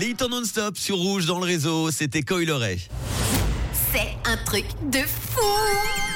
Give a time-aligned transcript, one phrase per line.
[0.00, 2.78] Les hits en non-stop sur Rouge dans le réseau, c'était Coileray.
[3.92, 5.42] C'est un truc de fou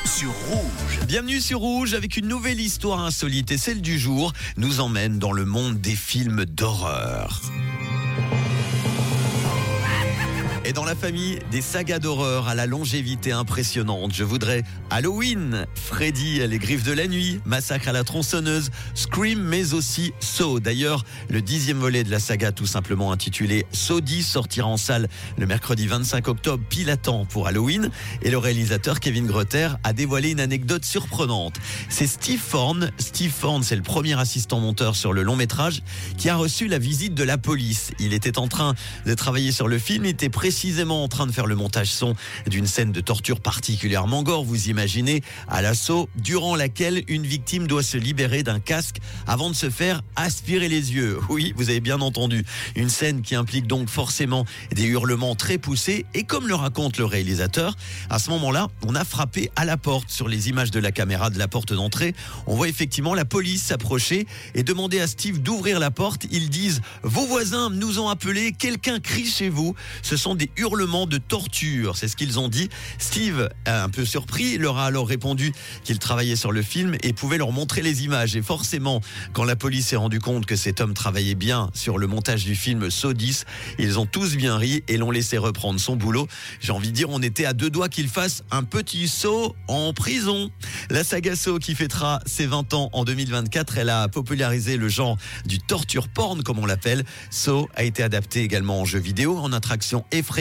[0.07, 1.01] sur Rouge.
[1.07, 5.33] Bienvenue sur Rouge avec une nouvelle histoire insolite et celle du jour nous emmène dans
[5.33, 7.43] le monde des films d'horreur.
[10.67, 16.39] Et dans la famille des sagas d'horreur à la longévité impressionnante, je voudrais Halloween, Freddy,
[16.47, 20.61] les griffes de la nuit, Massacre à la tronçonneuse, Scream, mais aussi Saw.
[20.61, 25.09] D'ailleurs, le dixième volet de la saga, tout simplement intitulé Saw 10, sortira en salle
[25.37, 26.97] le mercredi 25 octobre, pile
[27.29, 27.91] pour Halloween.
[28.23, 31.57] Et le réalisateur Kevin Grotter a dévoilé une anecdote surprenante.
[31.89, 32.91] C'est Steve Thorne.
[32.99, 35.83] Steve Thorne, c'est le premier assistant monteur sur le long métrage
[36.17, 37.91] qui a reçu la visite de la police.
[37.99, 38.75] Il était en train
[39.07, 42.15] de travailler sur le film, il était précisément en train de faire le montage son
[42.47, 47.83] d'une scène de torture particulièrement gore, vous imaginez, à l'assaut, durant laquelle une victime doit
[47.83, 51.19] se libérer d'un casque avant de se faire aspirer les yeux.
[51.29, 52.45] Oui, vous avez bien entendu.
[52.77, 57.05] Une scène qui implique donc forcément des hurlements très poussés et comme le raconte le
[57.05, 57.75] réalisateur,
[58.09, 61.31] à ce moment-là, on a frappé à la porte sur les images de la caméra
[61.31, 62.15] de la porte d'entrée.
[62.47, 66.29] On voit effectivement la police s'approcher et demander à Steve d'ouvrir la porte.
[66.31, 71.07] Ils disent "Vos voisins nous ont appelé, quelqu'un crie chez vous." Ce sont des hurlements
[71.07, 71.97] de torture.
[71.97, 72.69] C'est ce qu'ils ont dit.
[72.99, 77.39] Steve, un peu surpris, leur a alors répondu qu'il travaillait sur le film et pouvait
[77.39, 78.37] leur montrer les images.
[78.37, 79.01] Et forcément,
[79.33, 82.55] quand la police s'est rendu compte que cet homme travaillait bien sur le montage du
[82.55, 83.45] film Sodis,
[83.79, 86.29] ils ont tous bien ri et l'ont laissé reprendre son boulot.
[86.61, 89.93] J'ai envie de dire, on était à deux doigts qu'il fasse un petit saut en
[89.93, 90.51] prison.
[90.91, 95.17] La saga Saw qui fêtera ses 20 ans en 2024, elle a popularisé le genre
[95.47, 97.05] du torture porn comme on l'appelle.
[97.31, 100.34] Saw a été adapté également en jeu vidéo, en attraction effrayante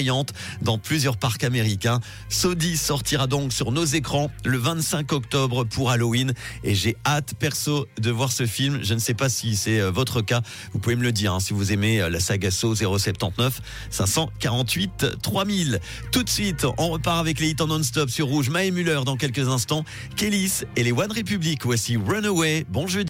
[0.61, 1.99] dans plusieurs parcs américains.
[2.30, 7.88] Saudi sortira donc sur nos écrans le 25 octobre pour Halloween et j'ai hâte perso
[8.02, 8.80] de voir ce film.
[8.81, 10.41] Je ne sais pas si c'est euh, votre cas.
[10.73, 15.22] Vous pouvez me le dire hein, si vous aimez euh, la saga So 079 548
[15.22, 15.80] 3000.
[16.11, 18.50] Tout de suite, on repart avec les hits en non-stop sur Rouge.
[18.50, 19.85] Mae Muller dans quelques instants.
[20.16, 21.66] Kélis et les One Republic.
[21.66, 22.66] Voici Runaway.
[22.69, 23.01] Bon jeudi.